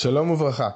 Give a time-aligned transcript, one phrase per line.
[0.00, 0.68] שלום וברכה.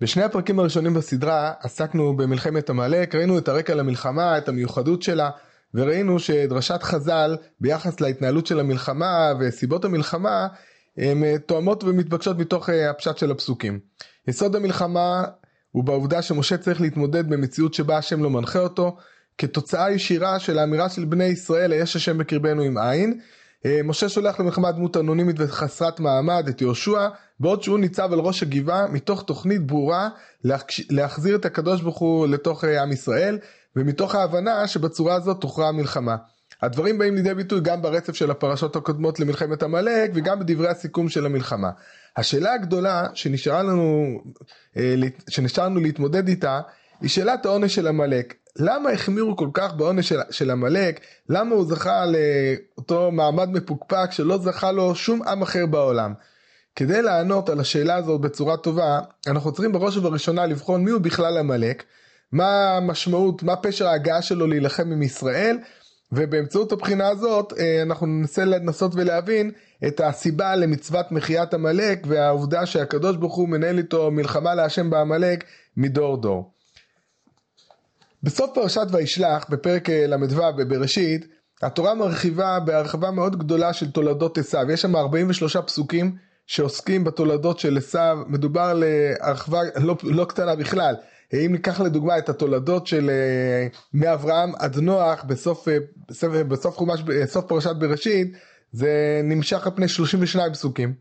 [0.00, 5.30] בשני הפרקים הראשונים בסדרה עסקנו במלחמת עמלק, ראינו את הרקע למלחמה, את המיוחדות שלה,
[5.74, 10.48] וראינו שדרשת חז"ל ביחס להתנהלות של המלחמה וסיבות המלחמה
[10.96, 13.80] הן אה, תואמות ומתבקשות מתוך אה, הפשט של הפסוקים.
[14.28, 15.24] יסוד המלחמה
[15.70, 18.96] הוא בעובדה שמשה צריך להתמודד במציאות שבה השם לא מנחה אותו,
[19.38, 23.20] כתוצאה ישירה של האמירה של בני ישראל, היש השם בקרבנו עם עין,
[23.84, 27.08] משה שולח למלחמה דמות אנונימית וחסרת מעמד, את יהושע,
[27.40, 30.08] בעוד שהוא ניצב על ראש הגבעה מתוך תוכנית ברורה
[30.90, 33.38] להחזיר את הקדוש ברוך הוא לתוך אה, עם ישראל,
[33.76, 36.16] ומתוך ההבנה שבצורה הזאת תוכרע המלחמה.
[36.62, 41.26] הדברים באים לידי ביטוי גם ברצף של הפרשות הקודמות למלחמת עמלק וגם בדברי הסיכום של
[41.26, 41.70] המלחמה.
[42.16, 44.18] השאלה הגדולה שנשארה לנו,
[44.76, 44.94] אה,
[45.28, 46.60] שנשארנו להתמודד איתה
[47.00, 48.34] היא שאלת העונש של עמלק.
[48.56, 51.00] למה החמירו כל כך בעונש של עמלק?
[51.28, 56.14] למה הוא זכה לאותו מעמד מפוקפק שלא זכה לו שום עם אחר בעולם?
[56.76, 61.84] כדי לענות על השאלה הזאת בצורה טובה, אנחנו צריכים בראש ובראשונה לבחון מיהו בכלל עמלק,
[62.32, 65.58] מה המשמעות, מה פשר ההגעה שלו להילחם עם ישראל,
[66.12, 69.50] ובאמצעות הבחינה הזאת אה, אנחנו ננסה לנסות ולהבין
[69.86, 75.44] את הסיבה למצוות מחיית עמלק והעובדה שהקדוש ברוך הוא מנהל איתו מלחמה להשם בעמלק
[75.76, 76.52] מדור דור.
[78.22, 81.26] בסוף פרשת וישלח, בפרק אה, ל"ו בבראשית,
[81.62, 84.70] התורה מרחיבה בהרחבה מאוד גדולה של תולדות עשיו.
[84.70, 88.18] יש שם 43 פסוקים שעוסקים בתולדות של עשיו.
[88.26, 90.94] מדובר להרחבה לא, לא קטנה בכלל.
[91.32, 95.76] אם ניקח לדוגמה את התולדות של אה, מאברהם עד נוח בסוף, אה,
[96.08, 98.36] בסוף, בסוף, חומש, בסוף פרשת בראשית,
[98.72, 100.94] זה נמשך על פני 32 פסוקים.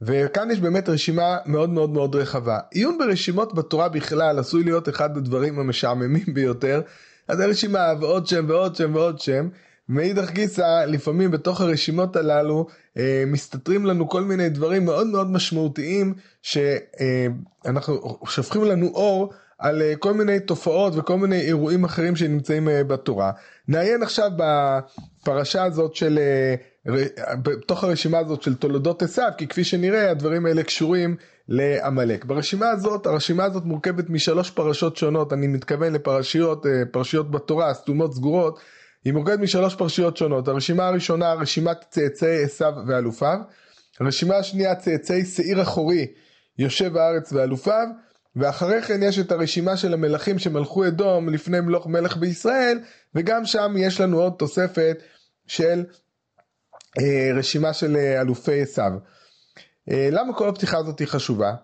[0.00, 2.58] וכאן יש באמת רשימה מאוד מאוד מאוד רחבה.
[2.70, 6.80] עיון ברשימות בתורה בכלל עשוי להיות אחד הדברים המשעממים ביותר.
[7.28, 9.48] אז הרשימה ועוד שם ועוד שם ועוד שם.
[9.88, 16.14] מאידך גיסא לפעמים בתוך הרשימות הללו אה, מסתתרים לנו כל מיני דברים מאוד מאוד משמעותיים
[16.42, 22.84] שאנחנו שופכים לנו אור על אה, כל מיני תופעות וכל מיני אירועים אחרים שנמצאים אה,
[22.84, 23.32] בתורה.
[23.68, 26.54] נעיין עכשיו בפרשה הזאת של אה,
[27.42, 31.16] בתוך הרשימה הזאת של תולדות עשיו, כי כפי שנראה הדברים האלה קשורים
[31.48, 32.24] לעמלק.
[32.24, 38.14] ברשימה הזאת, הרשימה הזאת מורכבת משלוש פרשות שונות, אני מתכוון לפרשיות, אה, פרשיות בתורה, סתומות
[38.14, 38.60] סגורות,
[39.04, 40.48] היא מורכבת משלוש פרשיות שונות.
[40.48, 43.38] הרשימה הראשונה, רשימת צאצאי עשיו ואלופיו,
[44.00, 46.06] הרשימה השנייה, צאצאי שעיר אחורי,
[46.58, 47.86] יושב הארץ ואלופיו,
[48.36, 52.78] ואחרי כן יש את הרשימה של המלכים שמלכו אדום לפני מלוך מלך בישראל,
[53.14, 55.02] וגם שם יש לנו עוד תוספת
[55.46, 55.84] של
[57.34, 58.92] רשימה של אה, אלופי עשיו.
[59.90, 61.54] אה, למה כל הפתיחה הזאת היא חשובה?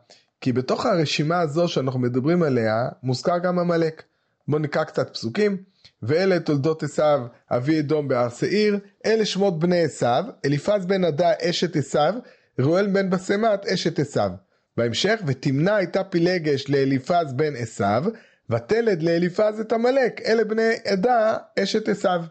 [0.41, 4.03] כי בתוך הרשימה הזו שאנחנו מדברים עליה מוזכר גם עמלק.
[4.49, 5.57] בואו נקרא קצת פסוקים.
[6.03, 11.77] ואלה תולדות עשיו אבי אדום בהר שעיר, אלה שמות בני עשיו, אליפז בן עדה אשת
[11.77, 12.15] עשיו,
[12.59, 14.31] ראואל בן בסמת אשת עשיו.
[14.77, 18.05] בהמשך, ותמנע הייתה פילגש לאליפז בן עשיו,
[18.51, 22.23] ותלד לאליפז את עמלק, אלה בני עדה אשת עשיו.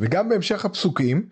[0.00, 1.28] וגם בהמשך הפסוקים,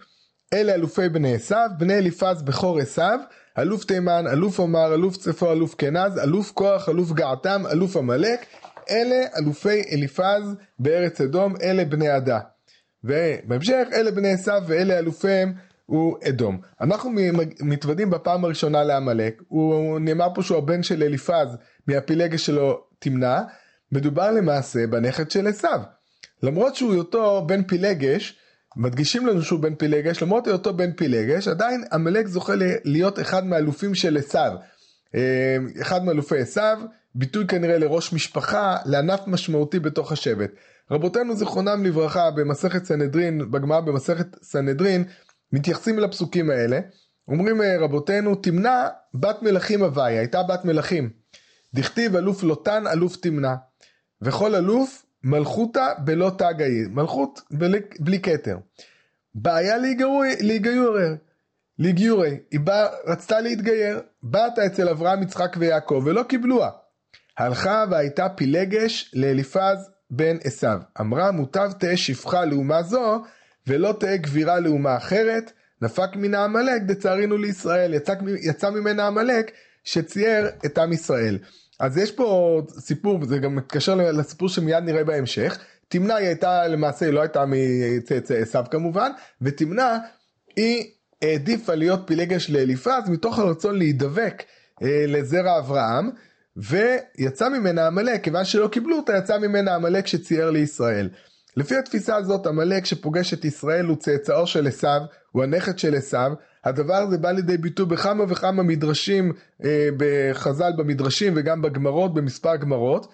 [0.55, 3.19] אלה אלופי בני עשיו, בני אליפז בכור עשיו,
[3.59, 8.47] אלוף תימן, אלוף עומר, אלוף צפו, אלוף כנז, אלוף כוח, אלוף געתם, אלוף עמלק,
[8.91, 12.39] אלה אלופי אליפז בארץ אדום, אלה בני עדה.
[13.05, 15.53] ובהמשך, אלה בני עשיו ואלה אלופיהם
[15.87, 16.61] הוא אדום.
[16.81, 17.11] אנחנו
[17.61, 21.57] מתוודים בפעם הראשונה לעמלק, הוא נאמר פה שהוא הבן של אליפז
[21.87, 23.41] מהפילגש שלו תמנע,
[23.93, 25.81] מדובר למעשה בנכד של עשיו.
[26.43, 28.39] למרות שהוא אותו בן פילגש,
[28.77, 32.53] מדגישים לנו שהוא בן פילגש, למרות היותו בן פילגש, עדיין עמלק זוכה
[32.85, 34.53] להיות אחד מהאלופים של עשיו.
[35.15, 36.79] אה, אחד מאלופי עשיו,
[37.15, 40.51] ביטוי כנראה לראש משפחה, לענף משמעותי בתוך השבט.
[40.91, 45.05] רבותינו זיכרונם לברכה במסכת סנהדרין, בגמרא במסכת סנהדרין,
[45.53, 46.81] מתייחסים לפסוקים האלה.
[47.29, 51.11] אומרים אה, רבותינו, תמנע בת מלכים הוויה, הייתה בת מלכים.
[51.75, 53.55] דכתיב אלוף לוטן אלוף תמנע.
[54.23, 58.57] וכל אלוף מלכותא בלא תג העיר, מלכות בלי, בלי כתר.
[59.35, 60.35] בעיה להיגיורי,
[61.79, 66.71] להגיורי, היא בא, רצתה להתגייר, באת אצל אברהם, יצחק ויעקב ולא קיבלוה.
[67.39, 70.81] הלכה והייתה פילגש לאליפז בן עשיו.
[71.01, 73.23] אמרה מוטב תהא שפחה לאומה זו
[73.67, 75.53] ולא תהא גבירה לאומה אחרת.
[75.83, 77.95] נפק מן העמלק דצערינו לישראל.
[77.95, 79.51] יצא, יצא ממנה עמלק
[79.85, 81.39] שצייר את עם ישראל.
[81.81, 85.59] אז יש פה סיפור, וזה גם מתקשר לסיפור שמיד נראה בהמשך.
[85.89, 89.11] תמנע היא הייתה למעשה, היא לא הייתה מצאצאי עשיו כמובן,
[89.43, 89.97] ותמנע
[90.57, 90.85] היא
[91.23, 94.43] העדיפה להיות פילגש לאליפז מתוך הרצון להידבק
[94.83, 96.11] אה, לזרע אברהם,
[96.57, 101.09] ויצא ממנה עמלק, כיוון שלא קיבלו אותה, יצא ממנה עמלק שצייר לישראל.
[101.57, 105.01] לפי התפיסה הזאת, עמלק שפוגש את ישראל הוא צאצאו של עשיו,
[105.33, 106.33] הוא הנכד של עשיו,
[106.65, 109.33] הדבר הזה בא לידי ביטוי בכמה וכמה מדרשים
[109.65, 113.07] אה, בחז"ל במדרשים וגם בגמרות, במספר גמרות.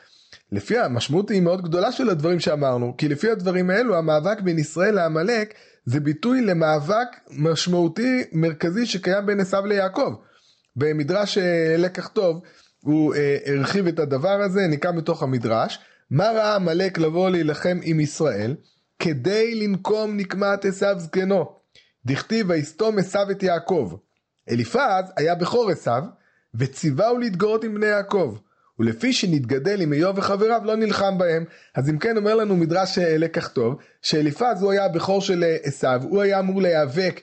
[0.52, 4.94] לפי המשמעות היא מאוד גדולה של הדברים שאמרנו, כי לפי הדברים האלו המאבק בין ישראל
[4.94, 5.54] לעמלק
[5.84, 10.14] זה ביטוי למאבק משמעותי מרכזי שקיים בין עשיו ליעקב.
[10.76, 12.40] במדרש אה, לקח טוב
[12.80, 15.78] הוא אה, הרחיב את הדבר הזה, נקרא מתוך המדרש,
[16.10, 18.54] מה ראה עמלק לבוא להילחם עם ישראל?
[18.98, 21.55] כדי לנקום נקמת עשיו זקנו.
[22.06, 23.92] דכתיב ויסתום עשיו את יעקב.
[24.50, 26.02] אליפז היה בכור עשיו,
[26.54, 28.38] וציווהו להתגרות עם בני יעקב.
[28.78, 31.44] ולפי שנתגדל עם איוב וחבריו לא נלחם בהם.
[31.74, 36.22] אז אם כן אומר לנו מדרש לקח טוב, שאליפז הוא היה הבכור של עשיו, הוא
[36.22, 37.20] היה אמור להיאבק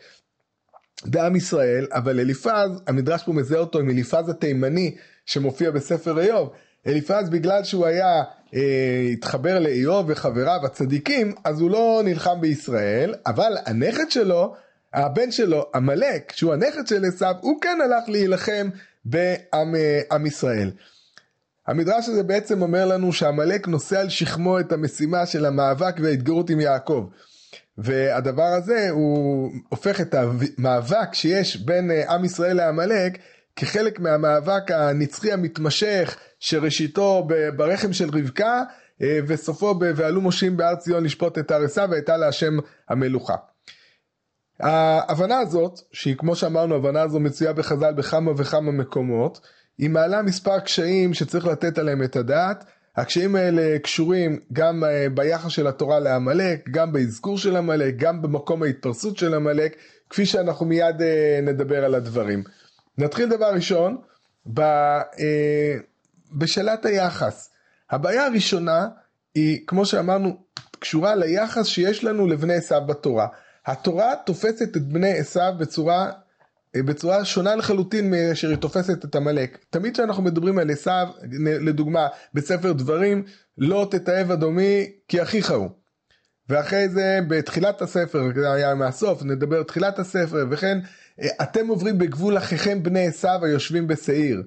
[1.05, 4.95] בעם ישראל, אבל אליפז, המדרש פה מזהה אותו עם אליפז התימני
[5.25, 6.49] שמופיע בספר איוב.
[6.87, 8.23] אליפז בגלל שהוא היה,
[8.55, 14.55] אה, התחבר לאיוב וחבריו הצדיקים, אז הוא לא נלחם בישראל, אבל הנכד שלו,
[14.93, 18.69] הבן שלו, עמלק, שהוא הנכד של עשיו, הוא כן הלך להילחם
[19.05, 20.71] בעם אה, ישראל.
[21.67, 26.59] המדרש הזה בעצם אומר לנו שעמלק נושא על שכמו את המשימה של המאבק וההתגרות עם
[26.59, 27.07] יעקב.
[27.77, 33.17] והדבר הזה הוא הופך את המאבק שיש בין אה, עם ישראל לעמלק
[33.55, 38.63] כחלק מהמאבק הנצחי המתמשך שראשיתו ברחם של רבקה
[39.01, 42.57] אה, וסופו ועלו מושים בהר ציון לשפוט את הר עשיו והייתה להשם
[42.89, 43.35] המלוכה.
[44.59, 49.39] ההבנה הזאת, שהיא כמו שאמרנו, ההבנה הזו מצויה בחז"ל בכמה וכמה מקומות,
[49.77, 52.65] היא מעלה מספר קשיים שצריך לתת עליהם את הדעת.
[52.95, 58.63] הקשיים האלה קשורים גם אה, ביחס של התורה לעמלק, גם באזכור של עמלק, גם במקום
[58.63, 59.75] ההתפרסות של עמלק,
[60.09, 62.43] כפי שאנחנו מיד אה, נדבר על הדברים.
[62.97, 63.97] נתחיל דבר ראשון
[64.53, 65.75] ב, אה,
[66.31, 67.49] בשאלת היחס.
[67.91, 68.87] הבעיה הראשונה
[69.35, 70.37] היא, כמו שאמרנו,
[70.79, 73.27] קשורה ליחס שיש לנו לבני עשיו בתורה.
[73.65, 76.11] התורה תופסת את בני עשיו בצורה
[76.75, 79.57] אה, בצורה שונה לחלוטין מאשר היא תופסת את עמלק.
[79.69, 81.07] תמיד כשאנחנו מדברים על עשיו,
[81.41, 83.23] לדוגמה, בספר דברים,
[83.57, 85.69] לא תתעב אדומי כי אחיך הוא.
[86.49, 90.79] ואחרי זה בתחילת הספר, זה היה מהסוף, נדבר תחילת הספר, וכן
[91.21, 94.43] אה, אתם עוברים בגבול אחיכם בני עשיו היושבים בשעיר.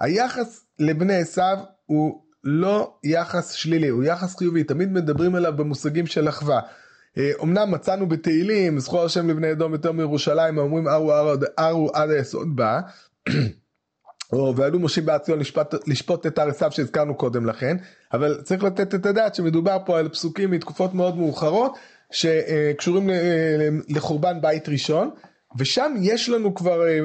[0.00, 6.28] היחס לבני עשיו הוא לא יחס שלילי, הוא יחס חיובי, תמיד מדברים עליו במושגים של
[6.28, 6.60] אחווה.
[7.42, 11.12] אמנם אה, מצאנו בתהילים, זכור השם לבני אדום יותר מירושלים, אומרים ארו
[11.58, 12.80] ארו עד היסוד בה,
[14.56, 17.76] ועלו מושים בעד ציון לשפוט, לשפוט את הר שהזכרנו קודם לכן,
[18.12, 21.78] אבל צריך לתת את הדעת שמדובר פה על פסוקים מתקופות מאוד מאוחרות,
[22.10, 23.10] שקשורים
[23.88, 25.10] לחורבן בית ראשון,
[25.58, 26.98] ושם יש לנו כבר, אה,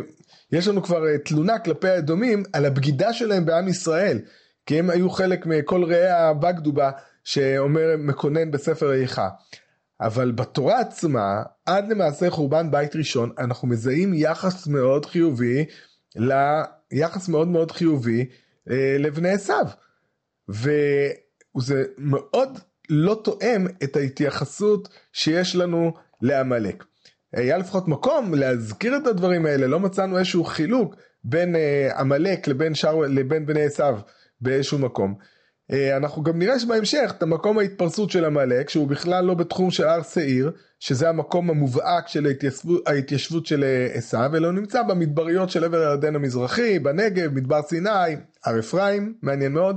[0.52, 4.20] יש לנו כבר אה, תלונה כלפי האדומים על הבגידה שלהם בעם ישראל,
[4.66, 6.92] כי הם היו חלק מכל רעי הבגדו בה,
[7.24, 9.30] שאומר מקונן בספר איכה.
[10.02, 15.66] אבל בתורה עצמה, עד למעשה חורבן בית ראשון, אנחנו מזהים יחס מאוד חיובי,
[16.92, 18.26] יחס מאוד מאוד חיובי
[18.70, 19.66] אה, לבני עשיו.
[20.50, 22.60] וזה מאוד
[22.90, 26.84] לא תואם את ההתייחסות שיש לנו לעמלק.
[27.34, 32.74] היה לפחות מקום להזכיר את הדברים האלה, לא מצאנו איזשהו חילוק בין אה, עמלק לבין,
[33.10, 34.00] לבין בני עשיו
[34.42, 35.16] באיזשהו מקום.
[35.72, 39.84] אה, אנחנו גם נראה בהמשך את המקום ההתפרסות של עמלק שהוא בכלל לא בתחום של
[39.84, 42.28] הר שעיר שזה המקום המובהק של
[42.86, 48.16] ההתיישבות של אה, עשיו אלא הוא נמצא במדבריות של עבר הירדן המזרחי בנגב מדבר סיני
[48.46, 49.76] הר אפרים מעניין מאוד.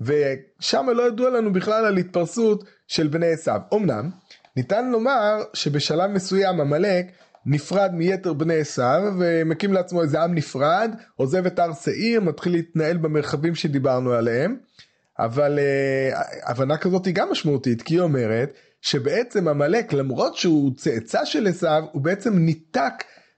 [0.00, 4.10] ושם לא ידוע לנו בכלל על התפרסות של בני עשיו אמנם
[4.56, 7.06] ניתן לומר שבשלב מסוים עמלק
[7.46, 12.96] נפרד מיתר בני עשיו ומקים לעצמו איזה עם נפרד עוזב את הר שעיר מתחיל להתנהל
[12.96, 14.56] במרחבים שדיברנו עליהם
[15.24, 21.24] אבל uh, הבנה כזאת היא גם משמעותית, כי היא אומרת שבעצם עמלק למרות שהוא צאצא
[21.24, 22.92] של עשיו, הוא בעצם ניתק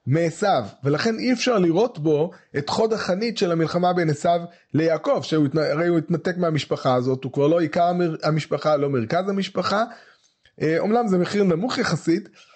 [0.07, 4.41] מעשיו, ולכן אי אפשר לראות בו את חוד החנית של המלחמה בין עשיו
[4.75, 7.91] ליעקב, שהרי הוא התנתק מהמשפחה הזאת, הוא כבר לא עיקר
[8.23, 9.85] המשפחה, לא מרכז המשפחה.
[10.79, 12.54] אומנם זה מחיר נמוך יחסית, אה,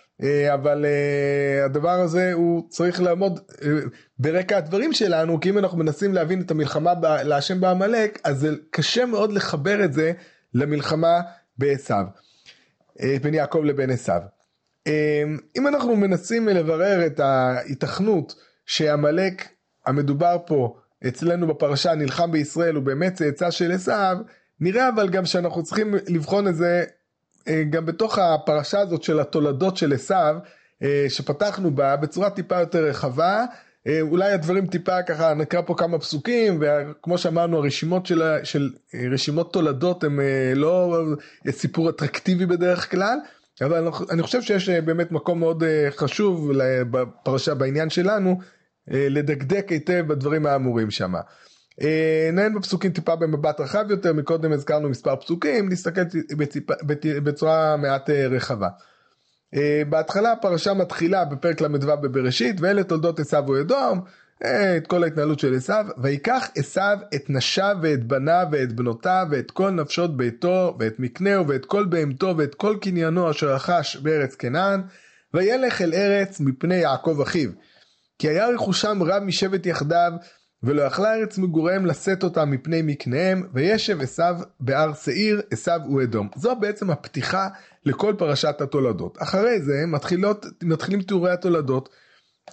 [0.54, 3.68] אבל אה, הדבר הזה הוא צריך לעמוד אה,
[4.18, 9.06] ברקע הדברים שלנו כי אם אנחנו מנסים להבין את המלחמה להשם בעמלק אז זה קשה
[9.06, 10.12] מאוד לחבר את זה
[10.54, 11.20] למלחמה
[11.58, 12.04] בעשיו
[13.22, 14.20] בין יעקב לבין עשיו.
[15.56, 18.34] אם אנחנו מנסים לברר את ההיתכנות
[18.66, 19.48] שעמלק
[19.86, 20.76] המדובר פה
[21.08, 24.16] אצלנו בפרשה נלחם בישראל הוא באמת צאצא של עשיו
[24.60, 26.97] נראה אבל גם שאנחנו צריכים לבחון את זה אה,
[27.70, 30.36] גם בתוך הפרשה הזאת של התולדות של עשיו,
[30.82, 33.44] אה, שפתחנו בה בצורה טיפה יותר רחבה,
[33.86, 38.70] אה, אולי הדברים טיפה ככה נקרא פה כמה פסוקים וכמו שאמרנו הרשימות של, של
[39.12, 40.20] רשימות תולדות הם
[40.54, 41.04] לא
[41.50, 43.18] סיפור אטרקטיבי בדרך כלל
[43.60, 46.52] אבל אני חושב שיש באמת מקום מאוד חשוב
[46.90, 48.40] בפרשה בעניין שלנו
[48.88, 51.12] לדקדק היטב בדברים האמורים שם.
[52.32, 56.00] נהן בפסוקים טיפה במבט רחב יותר, מקודם הזכרנו מספר פסוקים, נסתכל
[56.36, 56.64] בציפ...
[57.24, 58.68] בצורה מעט רחבה.
[59.88, 64.00] בהתחלה הפרשה מתחילה בפרק ל"ו בבראשית, ואלה תולדות עשיו ואדום,
[64.42, 69.70] את כל ההתנהלות של עשיו, ויקח עשיו את נשיו ואת בניו ואת בנותיו ואת כל
[69.70, 74.82] נפשות ביתו ואת מקנהו ואת כל בהמתו ואת כל קניינו אשר רכש בארץ כנען,
[75.34, 77.50] וילך אל ארץ מפני יעקב אחיו.
[78.18, 80.12] כי היה רכושם רב משבט יחדיו,
[80.62, 86.28] ולא יכלה ארץ מגוריהם לשאת אותם מפני מקניהם, וישב עשיו בהר שעיר, עשיו הוא אדום.
[86.36, 87.48] זו בעצם הפתיחה
[87.84, 89.22] לכל פרשת התולדות.
[89.22, 91.88] אחרי זה מתחילות, מתחילים תיאורי התולדות.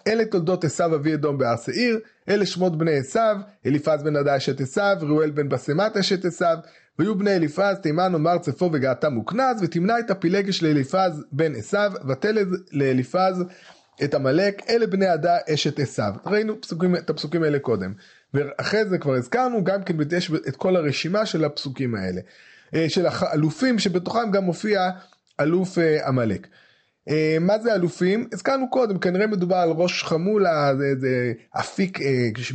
[0.07, 4.62] אלה תולדות עשיו אבי אדום בהר שעיר, אלה שמות בני עשיו, אליפז בן עדה אשת
[4.62, 6.57] עשיו, ראואל בן בסמת אשת עשיו,
[7.00, 12.47] והיו בני אליפז, תימן ומר צפו וגעתם וקנז, ותמנע את הפילגש לאליפז בן עשיו, ותלד
[12.71, 13.43] לאליפז
[14.04, 16.14] את עמלק, אלה בני עדה אשת עשיו.
[16.25, 17.94] ראינו פסוקים, את הפסוקים האלה קודם.
[18.34, 22.22] ואחרי זה כבר הזכרנו, גם כן יש את כל הרשימה של הפסוקים האלה.
[22.75, 24.90] אה, של האלופים שבתוכם גם מופיע
[25.40, 26.48] אלוף אה, עמלק.
[27.10, 28.28] אה, מה זה אלופים?
[28.34, 32.00] הזכרנו קודם, כנראה מדובר על ראש חמולה, זה, זה אפיק,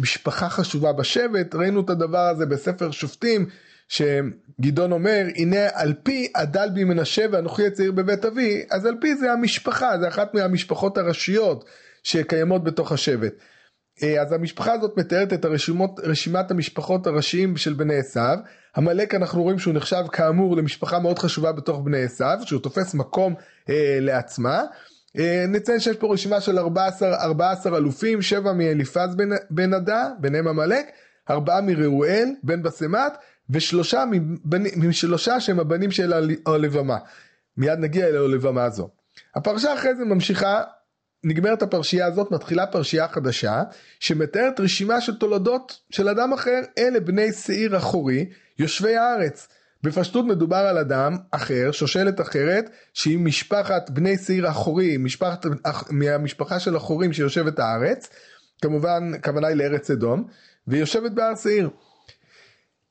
[0.00, 3.46] משפחה חשובה בשבט, ראינו את הדבר הזה בספר שופטים,
[3.90, 9.14] שגדעון אומר, הנה על פי הדל בי מנשה ואנוכי הצעיר בבית אבי, אז על פי
[9.14, 11.64] זה המשפחה, זה אחת מהמשפחות הראשיות
[12.02, 13.32] שקיימות בתוך השבט.
[14.02, 18.38] אה, אז המשפחה הזאת מתארת את הרשימות, רשימת המשפחות הראשיים של בני עשיו.
[18.76, 23.34] עמלק אנחנו רואים שהוא נחשב כאמור למשפחה מאוד חשובה בתוך בני עשיו, שהוא תופס מקום
[23.68, 24.62] אה, לעצמה.
[25.18, 30.48] אה, נציין שיש פה רשימה של 14, 14 אלופים, 7 מאליפז בן, בן עדה, ביניהם
[30.48, 30.86] עמלק,
[31.30, 33.12] 4 מראואל, בן בסמת,
[33.52, 34.04] ושלושה
[34.76, 36.12] משלושה שהם הבנים של
[36.46, 36.98] הלבמה.
[37.56, 38.88] מיד נגיע אל הלבמה הזו.
[39.34, 40.62] הפרשה אחרי זה ממשיכה
[41.24, 43.62] נגמרת הפרשייה הזאת, מתחילה פרשייה חדשה,
[44.00, 48.26] שמתארת רשימה של תולדות של אדם אחר, אלה בני שעיר אחורי,
[48.58, 49.48] יושבי הארץ.
[49.82, 55.46] בפשטות מדובר על אדם אחר, שושלת אחרת, שהיא משפחת בני שעיר אחורי, משפחת,
[55.90, 58.08] מהמשפחה של אחורים שיושבת הארץ,
[58.62, 60.24] כמובן, הכוונה היא לארץ אדום,
[60.66, 61.70] והיא יושבת בהר שעיר.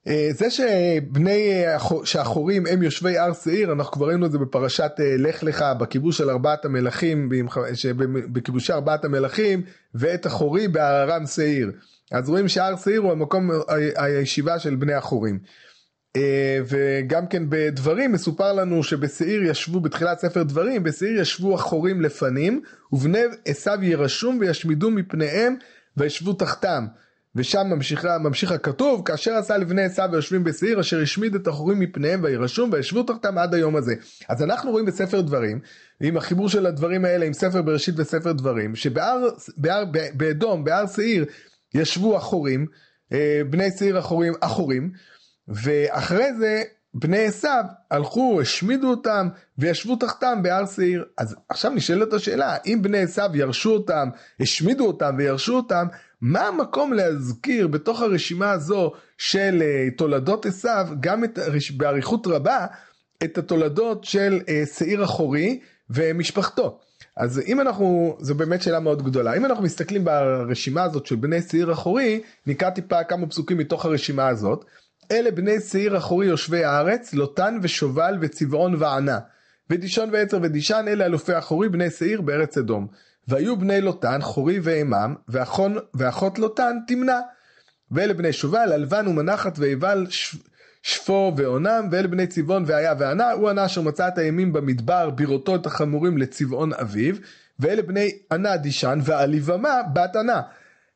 [0.09, 4.91] אה, זה שבני, אה, שהחורים הם יושבי הר שעיר, אנחנו כבר ראינו את זה בפרשת
[4.99, 7.29] אה, לך לך, בכיבוש של ארבעת המלכים,
[8.31, 9.61] בכיבושי ארבעת המלכים,
[9.95, 11.71] ואת החורי בארם שעיר.
[12.11, 13.49] אז רואים שהר שעיר הוא המקום
[13.95, 15.39] הישיבה של בני החורים.
[16.67, 22.61] וגם כן בדברים מסופר לנו שבשעיר ישבו בתחילת ספר דברים, בשעיר ישבו החורים לפנים,
[22.91, 25.55] ובני עשיו ירשום וישמידו מפניהם
[25.97, 26.85] וישבו תחתם.
[27.39, 32.24] ושם ממשיך, ממשיך הכתוב, כאשר עשה לבני עשיו ויושבים בשעיר, אשר השמיד את החורים מפניהם
[32.24, 33.96] וירשום וישבו תחתם עד היום הזה.
[34.29, 35.60] אז אנחנו רואים בספר דברים,
[36.01, 39.27] עם החיבור של הדברים האלה עם ספר בראשית וספר דברים, שבהר,
[39.58, 41.25] בהר, באדום, בהר שעיר,
[41.74, 42.65] ישבו החורים,
[43.13, 44.91] אה, בני שעיר החורים, החורים,
[45.48, 49.27] ואחרי זה בני עשיו הלכו, השמידו אותם
[49.58, 51.05] וישבו תחתם בהר שעיר.
[51.17, 55.88] אז עכשיו נשאלת השאלה, אם בני עשיו ירשו אותם, השמידו אותם וירשו אותם,
[56.21, 61.39] מה המקום להזכיר בתוך הרשימה הזו של uh, תולדות עשיו, גם את,
[61.77, 62.65] באריכות רבה,
[63.23, 65.59] את התולדות של uh, שעיר אחורי
[65.89, 66.79] ומשפחתו.
[67.17, 71.41] אז אם אנחנו, זו באמת שאלה מאוד גדולה, אם אנחנו מסתכלים ברשימה הזאת של בני
[71.41, 74.65] שעיר אחורי, נקרא טיפה כמה פסוקים מתוך הרשימה הזאת.
[75.11, 79.19] אלה בני שעיר אחורי יושבי הארץ, לוטן ושובל וצבעון וענה.
[79.69, 82.88] ודישון ועצר ודישן אלה אלופי אחורי בני שעיר בארץ אדום.
[83.29, 87.19] והיו בני לוטן חורי ואימם, ואחון, ואחות לוטן תמנע.
[87.91, 90.07] ואלה בני שובל, הלבן ומנחת ויבל
[90.81, 95.55] שפו ועונם, ואלה בני צבעון והיה וענה, הוא ענה אשר מצא את הימים במדבר, בראותו
[95.55, 97.15] את החמורים לצבעון אביו,
[97.59, 100.41] ואלה בני ענה דישן, ועליבמה בת ענה.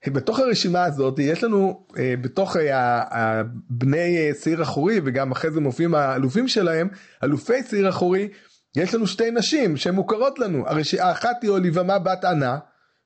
[0.07, 5.59] בתוך הרשימה הזאת יש לנו אה, בתוך אה, בני אה, שעיר אחורי וגם אחרי זה
[5.59, 6.87] מופיעים האלופים שלהם,
[7.23, 8.27] אלופי שעיר אחורי,
[8.75, 10.93] יש לנו שתי נשים שהן מוכרות לנו, הרש...
[10.93, 12.57] האחת היא אוליבמה בת ענה,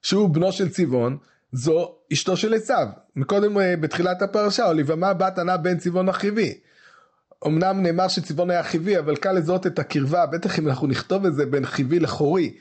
[0.01, 1.17] שהוא בנו של צבעון,
[1.51, 2.87] זו אשתו של עשיו.
[3.15, 6.53] מקודם בתחילת הפרשה, אוליבמה בת ענה בן צבעון החיבי.
[7.47, 11.35] אמנם נאמר שצבעון היה חיבי, אבל קל לזהות את הקרבה, בטח אם אנחנו נכתוב את
[11.35, 12.53] זה בין חיבי לחורי.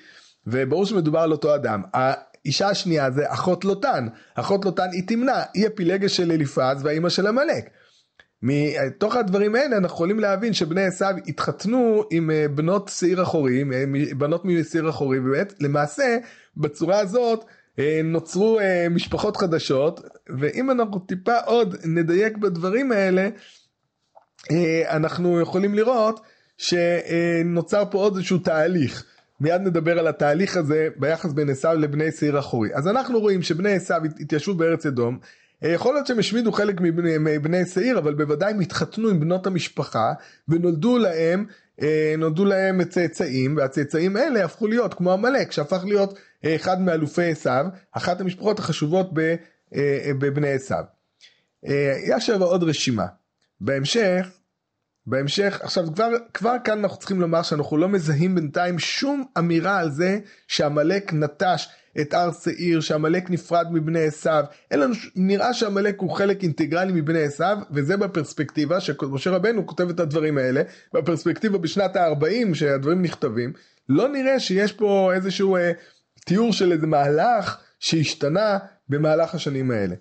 [0.46, 1.82] וברור שמדובר על אותו אדם.
[1.94, 7.26] האישה השנייה זה אחות לוטן, אחות לוטן היא תמנע, היא הפילגש של אליפז והאימא של
[7.26, 7.70] עמלק.
[8.42, 13.84] מתוך הדברים האלה אנחנו יכולים להבין שבני עשיו התחתנו עם אה, בנות שעיר אחורי, אה,
[14.18, 16.16] בנות משעיר אחורי, ובאמת למעשה
[16.56, 17.44] בצורה הזאת
[17.78, 18.58] אה, נוצרו
[18.90, 20.00] משפחות חדשות,
[20.38, 23.28] ואם אנחנו טיפה עוד נדייק בדברים האלה,
[24.88, 26.20] אנחנו יכולים לראות
[26.58, 29.04] שנוצר פה עוד איזשהו תהליך.
[29.40, 32.74] מיד נדבר על התהליך הזה ביחס בין עשיו לבני שעיר אחורי.
[32.74, 35.18] אז אנחנו רואים שבני עשיו התיישבו בארץ אדום,
[35.62, 40.12] יכול להיות שהם השמידו חלק מבני, מבני שעיר, אבל בוודאי הם התחתנו עם בנות המשפחה,
[40.48, 41.46] ונולדו להם,
[41.82, 47.30] אה, נולדו להם צאצאים, והצאצאים האלה הפכו להיות כמו עמלק, שהפך להיות אה, אחד מאלופי
[47.30, 49.10] עשיו, אחת המשפחות החשובות
[50.18, 50.84] בבני עשיו.
[52.08, 53.06] יש עוד רשימה.
[53.60, 54.28] בהמשך,
[55.06, 59.90] בהמשך, עכשיו כבר, כבר כאן אנחנו צריכים לומר שאנחנו לא מזהים בינתיים שום אמירה על
[59.90, 61.68] זה שעמלק נטש
[62.00, 67.22] את הר שעיר, שעמלק נפרד מבני עשיו, אין לנו, נראה שעמלק הוא חלק אינטגרלי מבני
[67.22, 73.52] עשיו, וזה בפרספקטיבה שמשה רבנו כותב את הדברים האלה, בפרספקטיבה בשנת ה-40 שהדברים נכתבים,
[73.88, 75.72] לא נראה שיש פה איזשהו אה,
[76.24, 78.58] תיאור של איזה מהלך שהשתנה
[78.88, 79.94] במהלך השנים האלה.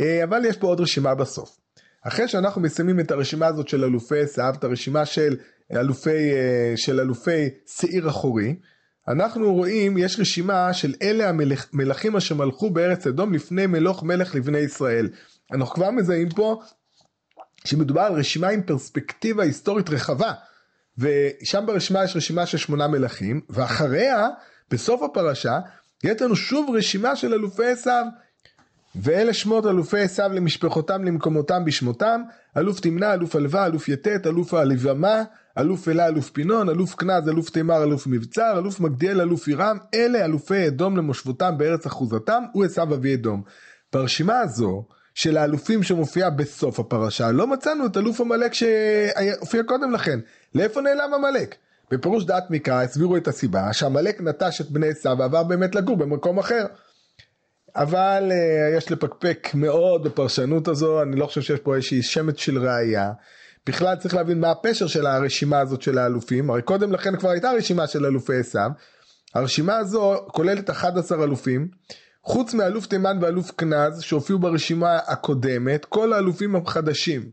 [0.00, 1.63] אה, אבל יש פה עוד רשימה בסוף.
[2.08, 5.36] אחרי שאנחנו מסיימים את הרשימה הזאת של אלופי עשיו, את הרשימה של
[5.72, 8.56] אלופי, אה, של אלופי שעיר אחורי,
[9.08, 14.58] אנחנו רואים, יש רשימה של אלה המלכים אשר מלכו בארץ אדום לפני מלוך מלך לבני
[14.58, 15.08] ישראל.
[15.52, 16.60] אנחנו כבר מזהים פה
[17.64, 20.32] שמדובר על רשימה עם פרספקטיבה היסטורית רחבה.
[20.98, 24.28] ושם ברשימה יש רשימה של שמונה מלכים, ואחריה,
[24.70, 25.58] בסוף הפרשה,
[26.04, 28.04] יש לנו שוב רשימה של אלופי עשיו.
[28.96, 32.22] ואלה שמות אלופי עשיו למשפחותם למקומותם בשמותם,
[32.56, 35.22] אלוף תמנע, אלוף עלווה, אלוף יתת, אלוף הלבמה,
[35.58, 40.24] אלוף אלה, אלוף פינון, אלוף כנז, אלוף תימר, אלוף מבצר, אלוף מגדיאל, אלוף עירם, אלה
[40.24, 43.42] אלופי אדום למושבותם בארץ אחוזתם, הוא עשיו אבי אדום.
[43.92, 44.84] ברשימה הזו,
[45.14, 50.18] של האלופים שמופיעה בסוף הפרשה, לא מצאנו את אלוף עמלק שהופיע קודם לכן.
[50.54, 51.54] לאיפה נעלם עמלק?
[51.90, 56.38] בפירוש דעת מקרא הסבירו את הסיבה שעמלק נטש את בני עשיו ועבר באמת לגור במקום
[56.38, 56.66] אחר.
[57.76, 62.58] אבל uh, יש לפקפק מאוד בפרשנות הזו, אני לא חושב שיש פה איזושהי שמץ של
[62.58, 63.12] ראייה.
[63.66, 67.50] בכלל צריך להבין מה הפשר של הרשימה הזאת של האלופים, הרי קודם לכן כבר הייתה
[67.50, 68.70] רשימה של אלופי עשיו.
[69.34, 71.68] הרשימה הזו כוללת 11 אלופים,
[72.22, 77.30] חוץ מאלוף תימן ואלוף כנז שהופיעו ברשימה הקודמת, כל האלופים החדשים.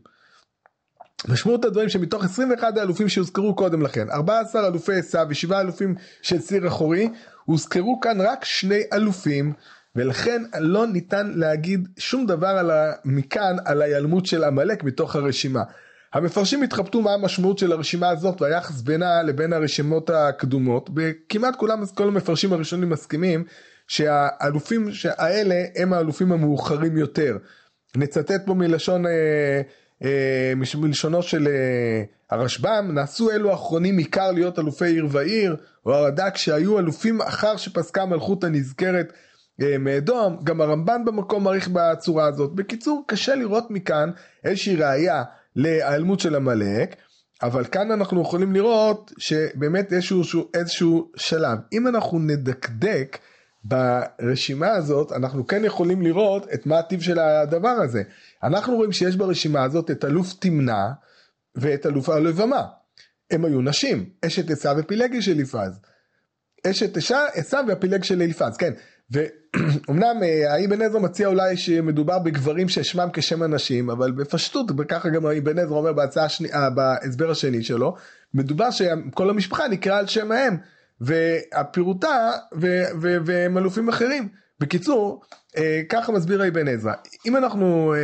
[1.28, 6.68] משמעות הדברים שמתוך 21 האלופים שהוזכרו קודם לכן, 14 אלופי עשיו ו-7 אלופים של ציר
[6.68, 7.08] אחורי,
[7.44, 9.52] הוזכרו כאן רק שני אלופים
[9.96, 12.92] ולכן לא ניתן להגיד שום דבר על ה...
[13.04, 15.62] מכאן על ההיעלמות של עמלק מתוך הרשימה.
[16.12, 22.08] המפרשים התחבטו מה המשמעות של הרשימה הזאת והיחס בינה לבין הרשימות הקדומות וכמעט כולם, כל
[22.08, 23.44] המפרשים הראשונים מסכימים
[23.86, 27.36] שהאלופים האלה הם האלופים המאוחרים יותר.
[27.96, 29.60] נצטט פה מלשון, אה,
[30.04, 36.36] אה, מלשונו של אה, הרשב"ם, נעשו אלו האחרונים עיקר להיות אלופי עיר ועיר, או הרד"ק
[36.36, 39.12] שהיו אלופים אחר שפסקה המלכות הנזכרת
[39.78, 42.54] מאדום, גם הרמב"ן במקום מעריך בצורה הזאת.
[42.54, 44.10] בקיצור, קשה לראות מכאן
[44.44, 45.22] איזושהי ראייה
[45.56, 46.96] להיעלמות של עמלק,
[47.42, 50.22] אבל כאן אנחנו יכולים לראות שבאמת איזשהו,
[50.54, 51.58] איזשהו שלב.
[51.72, 53.18] אם אנחנו נדקדק
[53.64, 58.02] ברשימה הזאת, אנחנו כן יכולים לראות את מה הטיב של הדבר הזה.
[58.42, 60.88] אנחנו רואים שיש ברשימה הזאת את אלוף תמנע
[61.54, 62.62] ואת אלוף הלבמה.
[63.30, 65.80] הם היו נשים, אשת עשיו ופילגי של יפז.
[66.66, 66.96] אשת
[67.34, 68.72] עשיו והפילג של אליפז, כן.
[69.12, 75.26] ואומנם אה, האבן עזרא מציע אולי שמדובר בגברים ששמם כשם הנשים, אבל בפשטות, וככה גם
[75.26, 77.96] האבן עזרא אומר בהצעה השני, אה, בהסבר השני שלו,
[78.34, 80.56] מדובר שכל המשפחה נקרא על שם האם,
[81.00, 82.30] והפירוטה,
[83.24, 84.28] והם אלופים אחרים.
[84.60, 85.22] בקיצור,
[85.56, 86.92] אה, ככה מסביר האבן עזרא.
[87.26, 87.94] אם אנחנו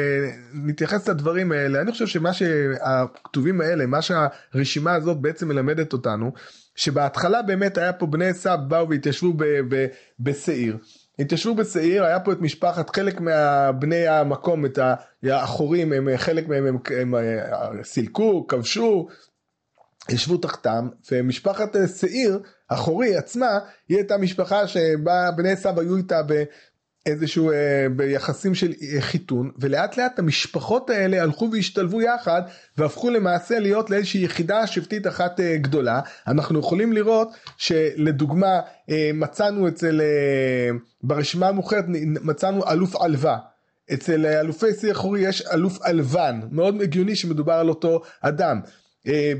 [0.55, 6.33] נתייחס לדברים האלה, אני חושב שמה שהכתובים האלה, מה שהרשימה הזאת בעצם מלמדת אותנו,
[6.79, 9.33] שבהתחלה באמת היה פה בני עשיו באו והתיישבו
[10.21, 10.77] בשעיר.
[11.19, 14.79] התיישבו בשעיר, היה פה את משפחת, חלק מהבני המקום, את
[15.23, 19.09] האחורים, הם, חלק מהם הם, הם, הם סילקו, כבשו,
[20.09, 26.21] ישבו תחתם, ומשפחת שעיר, אחורי עצמה, היא הייתה משפחה שבה בני עשיו היו איתה
[27.07, 32.43] איזשהו אה, ביחסים של אה, חיתון ולאט לאט המשפחות האלה הלכו והשתלבו יחד
[32.79, 36.01] והפכו למעשה להיות לאיזושהי יחידה שבטית אחת אה, גדולה.
[36.27, 38.61] אנחנו יכולים לראות שלדוגמה
[39.15, 40.01] מצאנו אצל
[41.03, 43.39] ברשימה המאוחרת מצאנו אלוף עלווה.
[43.93, 46.41] אצל אלופי שיא אחורי יש אלוף עלבן.
[46.51, 48.61] מאוד הגיוני שמדובר על אותו אדם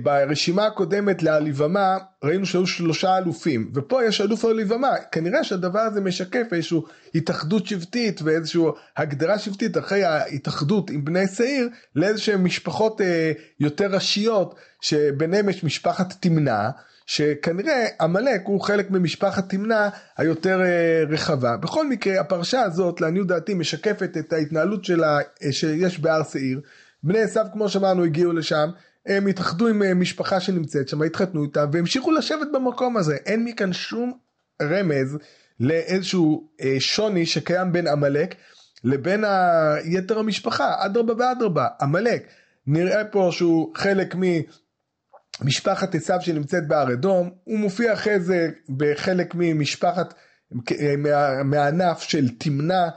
[0.03, 6.47] ברשימה הקודמת לעליבמה ראינו שהיו שלושה אלופים ופה יש אלוף עליבמה כנראה שהדבר הזה משקף
[6.53, 6.79] איזושהי
[7.15, 8.63] התאחדות שבטית ואיזושהי
[8.97, 16.15] הגדרה שבטית אחרי ההתאחדות עם בני שעיר לאיזשהם משפחות אה, יותר ראשיות שביניהם יש משפחת
[16.21, 16.71] תמנע
[17.07, 21.57] שכנראה עמלק הוא חלק ממשפחת תמנע היותר אה, רחבה.
[21.57, 25.19] בכל מקרה הפרשה הזאת לעניות דעתי משקפת את ההתנהלות שלה,
[25.51, 26.61] שיש בהר שעיר.
[27.03, 28.71] בני עשיו כמו שאמרנו הגיעו לשם
[29.09, 33.17] הם התאחדו עם אה, משפחה שנמצאת שם, התחתנו איתה והמשיכו לשבת במקום הזה.
[33.27, 34.19] אין מכאן שום
[34.63, 35.19] רמז
[35.61, 38.35] לאיזשהו אה, שוני שקיים בין עמלק
[38.85, 39.25] לבין
[39.85, 42.27] יתר המשפחה, אדרבה ואדרבה, עמלק.
[42.67, 44.15] נראה פה שהוא חלק
[45.43, 50.15] ממשפחת עשיו שנמצאת בהר אדום, הוא מופיע אחרי זה בחלק ממשפחת,
[50.99, 52.89] מה, מהענף של תמנע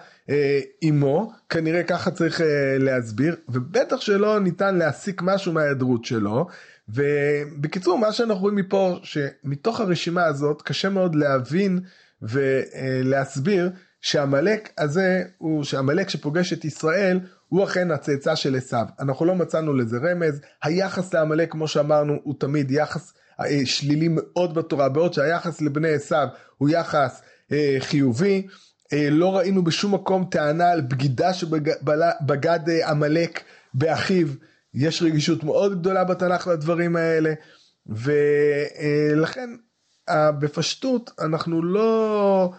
[0.81, 2.41] אימו, כנראה ככה צריך
[2.79, 6.47] להסביר, ובטח שלא ניתן להסיק משהו מההיעדרות שלו.
[6.89, 11.79] ובקיצור מה שאנחנו רואים מפה שמתוך הרשימה הזאת קשה מאוד להבין
[12.21, 13.69] ולהסביר
[14.01, 18.85] שעמלק הזה הוא שעמלק שפוגש את ישראל הוא אכן הצאצא של עשיו.
[18.99, 24.53] אנחנו לא מצאנו לזה רמז, היחס לעמלק כמו שאמרנו הוא תמיד יחס אה, שלילי מאוד
[24.53, 28.47] בתורה, בעוד שהיחס לבני עשיו הוא יחס אה, חיובי.
[28.93, 34.27] אה, לא ראינו בשום מקום טענה על בגידה שבגד אה, עמלק באחיו.
[34.73, 37.33] יש רגישות מאוד גדולה בתנ"ך לדברים האלה,
[37.87, 39.49] ולכן
[40.09, 42.53] אה, בפשטות אנחנו לא...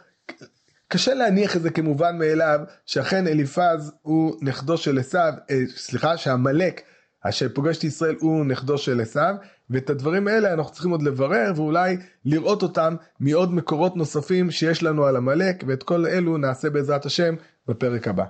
[0.88, 5.32] קשה להניח את זה כמובן מאליו, שאכן אליפז הוא נכדו של עשיו,
[5.76, 6.82] סליחה, שעמלק
[7.20, 9.34] אשר פוגש את ישראל הוא נכדו של עשיו,
[9.72, 15.04] ואת הדברים האלה אנחנו צריכים עוד לברר ואולי לראות אותם מעוד מקורות נוספים שיש לנו
[15.04, 17.34] על עמלק, ואת כל אלו נעשה בעזרת השם
[17.68, 18.24] בפרק הבא.